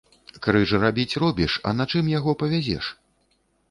Крыж 0.47 0.69
рабіць 0.85 1.19
робіш, 1.25 1.59
а 1.69 1.77
на 1.79 1.89
чым 1.95 2.13
яго 2.19 2.31
павязеш? 2.43 2.85